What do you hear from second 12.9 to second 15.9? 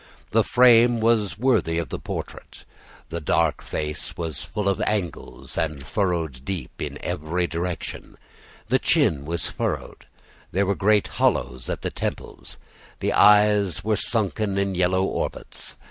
the eyes were sunken in yellow orbits.